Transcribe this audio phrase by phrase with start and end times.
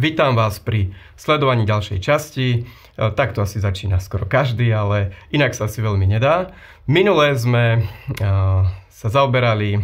[0.00, 2.48] Vítam vás pri sledovaní ďalšej časti.
[2.56, 2.60] E,
[3.12, 6.56] takto asi začína skoro každý, ale inak sa asi veľmi nedá.
[6.88, 7.80] Minulé sme e,
[8.88, 9.80] sa zaoberali e,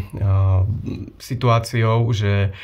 [1.20, 2.56] situáciou, že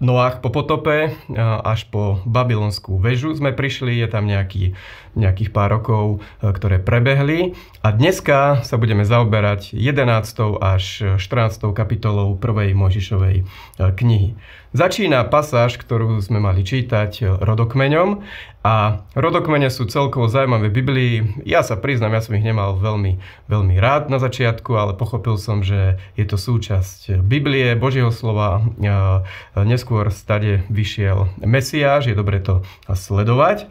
[0.00, 4.72] Noách po potope až po babylonskú väžu sme prišli, je tam nejaký,
[5.12, 7.52] nejakých pár rokov, ktoré prebehli.
[7.84, 10.56] A dneska sa budeme zaoberať 11.
[10.56, 10.84] až
[11.20, 11.76] 14.
[11.76, 13.44] kapitolou prvej Mojžišovej
[13.76, 14.40] knihy.
[14.70, 18.22] Začína pasáž, ktorú sme mali čítať e, rodokmeňom
[18.60, 21.44] a rodokmene sú celkovo zaujímavé Biblii.
[21.48, 23.16] Ja sa priznám, ja som ich nemal veľmi,
[23.48, 28.60] veľmi rád na začiatku, ale pochopil som, že je to súčasť Biblie, Božieho slova.
[29.56, 33.64] Neskôr stade vyšiel Mesiáš, je dobre to sledovať.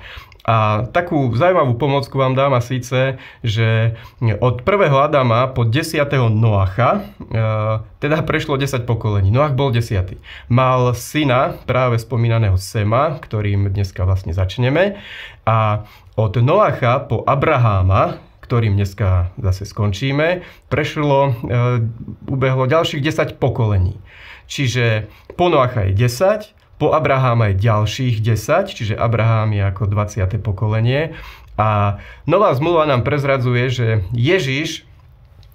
[0.49, 3.94] A takú zaujímavú pomocku vám dám a síce, že
[4.41, 6.02] od prvého Adama po 10.
[6.34, 7.38] Noacha, e,
[8.02, 9.29] teda prešlo 10 pokolení.
[9.29, 10.18] Noach bol 10.
[10.49, 14.98] Mal syna, práve spomínaného Sema, ktorým dneska vlastne začneme.
[15.46, 15.85] A
[16.18, 21.32] od Noacha po Abraháma, ktorým dneska zase skončíme, prešlo, e,
[22.26, 24.01] ubehlo ďalších 10 pokolení.
[24.49, 25.05] Čiže
[25.38, 30.40] po Noacha je 10, po Abraháma je ďalších 10, čiže Abrahám je ako 20.
[30.40, 31.13] pokolenie.
[31.60, 34.88] A Nová zmluva nám prezradzuje, že Ježiš,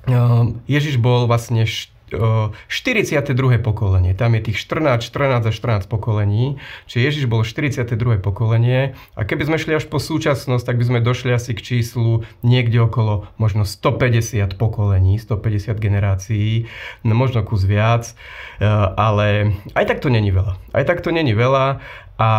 [0.05, 1.64] eh, Ježiš bol vlastne
[2.12, 3.33] 42.
[3.64, 4.12] pokolenie.
[4.12, 6.61] Tam je tých 14, 14 a 14 pokolení.
[6.84, 8.20] Čiže Ježiš bol 42.
[8.20, 8.92] pokolenie.
[9.16, 12.84] A keby sme šli až po súčasnosť, tak by sme došli asi k číslu niekde
[12.84, 16.69] okolo možno 150 pokolení, 150 generácií,
[17.02, 18.12] no možno kus viac.
[18.61, 20.61] E, ale aj tak to není veľa.
[20.77, 21.80] Aj tak to není veľa.
[22.14, 22.30] A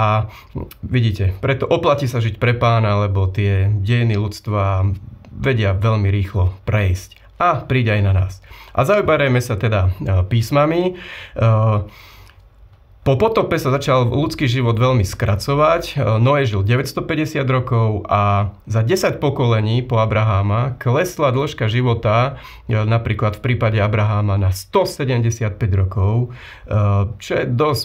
[0.85, 4.88] vidíte, preto oplatí sa žiť pre pána, lebo tie dejiny ľudstva
[5.35, 8.33] vedia veľmi rýchlo prejsť a príď aj na nás.
[8.75, 10.81] A zaoberajme sa teda e, písmami.
[10.83, 10.94] E,
[13.05, 15.95] po potope sa začal ľudský život veľmi skracovať.
[15.95, 23.40] E, Noé žil 950 rokov a za 10 pokolení po Abraháma klesla dĺžka života napríklad
[23.40, 26.35] v prípade Abraháma na 175 rokov,
[27.22, 27.84] čo je dosť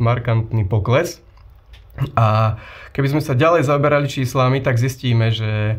[0.00, 1.22] markantný pokles.
[2.18, 2.58] A
[2.90, 5.78] keby sme sa ďalej zaoberali číslami, tak zistíme, že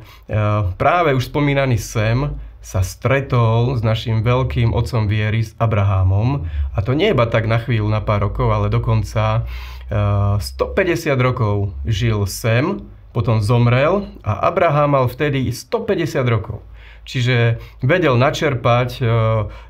[0.80, 2.32] práve už spomínaný Sem
[2.66, 6.50] sa stretol s našim veľkým otcom viery, s Abrahámom.
[6.74, 9.46] A to nie iba tak na chvíľu, na pár rokov, ale dokonca
[9.94, 12.82] 150 eh, rokov žil Sem,
[13.14, 16.60] potom zomrel a Abraham mal vtedy 150 rokov.
[17.06, 19.04] Čiže vedel načerpať e,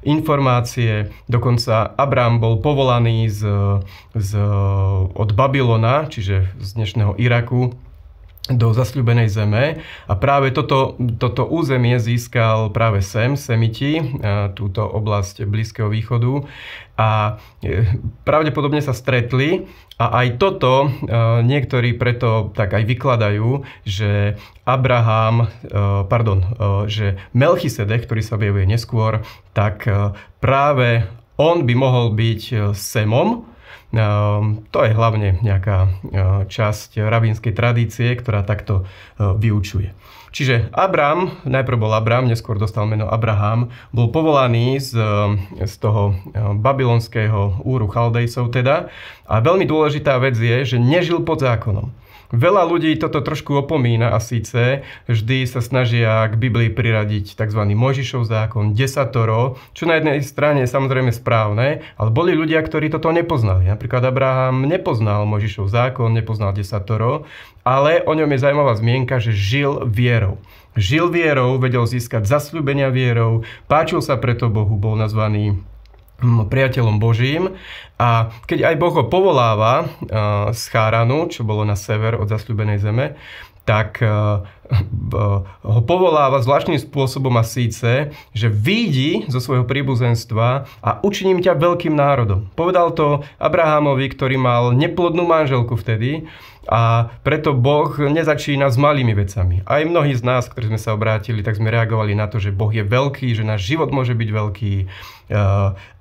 [0.07, 3.44] informácie, dokonca Abraham bol povolaný z,
[4.16, 4.39] z,
[5.11, 7.75] od Babylona, čiže z dnešného Iraku,
[8.45, 9.81] do zasľubenej zeme.
[10.06, 14.03] A práve toto, toto územie získal práve Sem, Semiti, e,
[14.53, 16.45] túto oblasť Blízkeho východu.
[16.94, 17.89] A e,
[18.22, 19.66] pravdepodobne sa stretli.
[19.97, 20.88] A aj toto e,
[21.41, 25.50] niektorí preto tak aj vykladajú, že Abraham,
[26.09, 26.41] pardon,
[26.89, 29.22] že Melchisedek, ktorý sa objavuje neskôr,
[29.53, 29.85] tak
[30.41, 31.05] práve
[31.38, 33.45] on by mohol byť Semom,
[34.72, 35.91] to je hlavne nejaká ehm,
[36.51, 39.95] časť rabínskej tradície, ktorá takto ehm, vyučuje.
[40.35, 45.00] Čiže Abram, najprv bol Abram, neskôr dostal meno Abraham, bol povolaný z,
[45.63, 46.12] z toho
[46.59, 48.91] babylonského úru Chaldejcov teda.
[49.31, 51.88] A veľmi dôležitá vec je, že nežil pod zákonom.
[52.34, 57.62] Veľa ľudí toto trošku opomína a síce vždy sa snažia k Biblii priradiť tzv.
[57.78, 63.13] Možišov zákon, desatoro, čo na jednej strane je samozrejme správne, ale boli ľudia, ktorí toto
[63.13, 63.69] nepoznali.
[63.69, 67.29] Napríklad Abraham nepoznal Možišov zákon, nepoznal desatoro,
[67.62, 70.24] ale o ňom je zaujímavá zmienka, že žil vierou.
[70.75, 75.55] Žil vierou, vedel získať zasľúbenia vierou, páčil sa preto Bohu, bol nazvaný
[76.23, 77.55] priateľom Božím.
[77.99, 79.87] A keď aj Boh ho povoláva
[80.51, 83.15] z Cháranu, čo bolo na sever od zasľúbenej zeme,
[83.67, 83.99] tak
[85.61, 91.93] ho povoláva zvláštnym spôsobom a síce, že výjdi zo svojho príbuzenstva a učiním ťa veľkým
[91.93, 92.49] národom.
[92.57, 96.25] Povedal to Abrahamovi, ktorý mal neplodnú manželku vtedy
[96.66, 99.61] a preto Boh nezačína s malými vecami.
[99.69, 102.73] Aj mnohí z nás, ktorí sme sa obrátili, tak sme reagovali na to, že Boh
[102.73, 104.73] je veľký, že náš život môže byť veľký.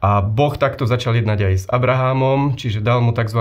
[0.05, 3.41] A Boh takto začal jednať aj s Abrahamom, čiže dal mu tzv.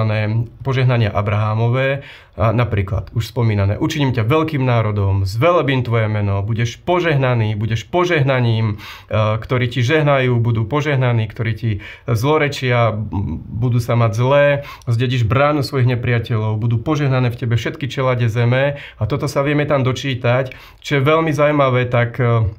[0.63, 2.03] požehnania Abrahámové.
[2.33, 8.81] A napríklad, už spomínané, učiním ťa veľkým národom, zvelebím tvoje meno, budeš požehnaný, budeš požehnaním,
[9.13, 11.71] ktorí ti žehnajú, budú požehnaní, ktorí ti
[12.09, 12.89] zlorečia,
[13.53, 14.45] budú sa mať zlé,
[14.89, 19.69] zdedíš bránu svojich nepriateľov, budú požehnané v tebe všetky čelade zeme a toto sa vieme
[19.69, 20.57] tam dočítať.
[20.81, 22.49] Čo je veľmi zaujímavé, tak e,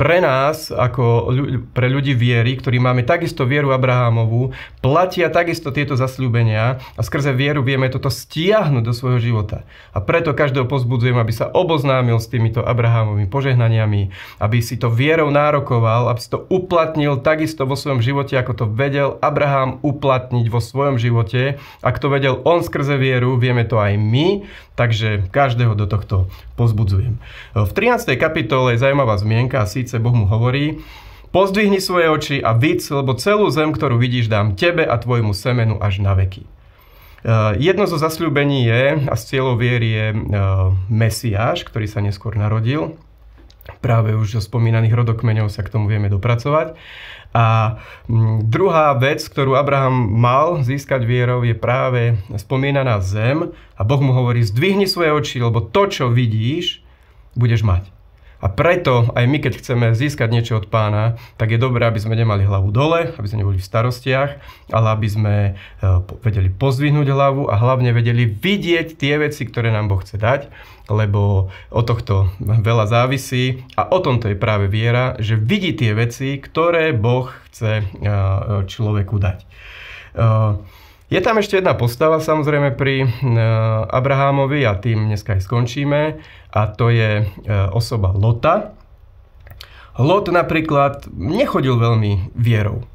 [0.00, 1.32] pre nás, ako
[1.76, 7.60] pre ľudí viery, ktorí máme takisto vieru Abrahámovú, platia takisto tieto zasľúbenia a skrze vieru
[7.60, 9.68] vieme toto stiahnuť do svojho života.
[9.92, 15.28] A preto každého pozbudzujem, aby sa oboznámil s týmito Abrahámovými požehnaniami, aby si to vierou
[15.28, 20.60] nárokoval, aby si to uplatnil takisto vo svojom živote, ako to vedel Abraham uplatniť vo
[20.64, 21.60] svojom živote.
[21.84, 27.20] Ak to vedel on skrze vieru, vieme to aj my, takže každého do tohto pozbudzujem.
[27.52, 28.16] V 13.
[28.16, 30.78] kapitole je zaujímavá zmienka a síce Boh mu hovorí,
[31.32, 35.80] Pozdvihni svoje oči a vidz, lebo celú zem, ktorú vidíš, dám tebe a tvojmu semenu
[35.80, 36.44] až na veky.
[37.56, 40.06] Jedno zo zasľúbení je, a z cieľov viery je
[40.92, 43.00] Mesiáš, ktorý sa neskôr narodil.
[43.80, 46.76] Práve už zo spomínaných rodokmeňov sa k tomu vieme dopracovať.
[47.32, 47.80] A
[48.44, 53.56] druhá vec, ktorú Abraham mal získať vierou, je práve spomínaná zem.
[53.72, 56.84] A Boh mu hovorí, zdvihni svoje oči, lebo to, čo vidíš,
[57.32, 57.88] budeš mať.
[58.42, 62.18] A preto aj my, keď chceme získať niečo od pána, tak je dobré, aby sme
[62.18, 64.30] nemali hlavu dole, aby sme neboli v starostiach,
[64.74, 65.52] ale aby sme e,
[66.26, 70.50] vedeli pozvihnúť hlavu a hlavne vedeli vidieť tie veci, ktoré nám Boh chce dať,
[70.90, 76.42] lebo o tohto veľa závisí a o tomto je práve viera, že vidí tie veci,
[76.42, 77.84] ktoré Boh chce e,
[78.66, 79.38] človeku dať.
[81.12, 83.04] E, je tam ešte jedna postava samozrejme pri
[83.92, 86.16] Abrahámovi a tým dneska aj skončíme
[86.48, 87.28] a to je
[87.76, 88.72] osoba Lota.
[90.00, 92.88] Lot napríklad nechodil veľmi vierou.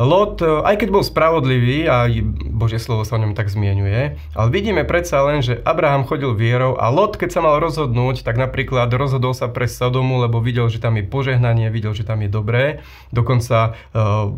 [0.00, 2.08] Lot, e, aj keď bol spravodlivý a
[2.48, 6.80] Božie slovo sa o ňom tak zmienuje, ale vidíme predsa len, že Abraham chodil vierou
[6.80, 10.80] a Lot, keď sa mal rozhodnúť, tak napríklad rozhodol sa pre Sodomu, lebo videl, že
[10.80, 12.80] tam je požehnanie, videl, že tam je dobré.
[13.12, 14.32] Dokonca uh,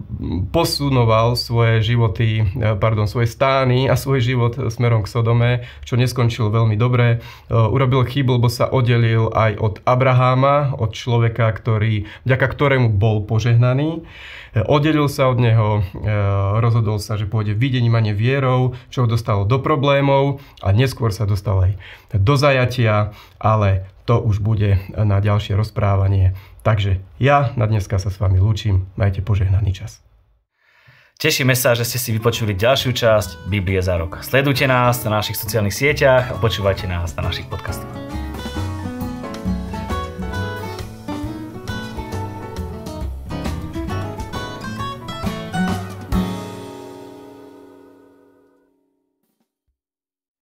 [0.51, 5.51] posunoval svoje životy, uh, pardon, svoje stány a svoj život smerom k Sodome,
[5.87, 7.23] čo neskončilo veľmi dobre.
[7.53, 14.03] Urobil chybu, lebo sa oddelil aj od Abraháma, od človeka, ktorý, vďaka ktorému bol požehnaný.
[14.53, 16.13] Oddelil sa od neho, e,
[16.61, 21.25] rozhodol sa, že pôjde videním a vierou, čo ho dostalo do problémov a neskôr sa
[21.25, 21.73] dostal aj
[22.13, 26.37] do zajatia, ale to už bude na ďalšie rozprávanie.
[26.61, 30.05] Takže ja na dneska sa s vami lúčim, majte požehnaný čas.
[31.23, 34.21] Tešíme sa, že ste si vypočuli ďalšiu časť Biblie za rok.
[34.27, 38.02] Sledujte nás na našich sociálnych sieťach a počúvajte nás na našich podcastoch.